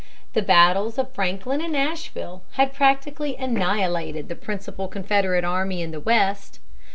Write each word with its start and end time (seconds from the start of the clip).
The 0.33 0.41
battles 0.41 0.97
of 0.97 1.13
Franklin 1.13 1.61
and 1.61 1.73
Nashville 1.73 2.41
had 2.53 2.73
practically 2.73 3.35
annihilated 3.35 4.29
the 4.29 4.35
principal 4.35 4.87
Confederate 4.87 5.43
army 5.43 5.83
in 5.83 5.91
the 5.91 5.99
West. 5.99 6.57